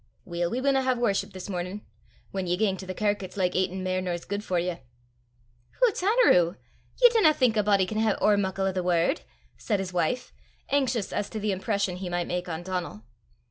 [0.25, 1.83] "Weel, we winna hae worship this mornin';
[2.31, 4.77] whan ye gang to the kirk it's like aitin' mair nor's guid for ye."
[5.79, 6.55] "Hoots, Anerew!
[6.99, 9.21] ye dinna think a body can hae ower muckle o' the word!"
[9.59, 10.33] said his wife,
[10.69, 13.03] anxious as to the impression he might make on Donal.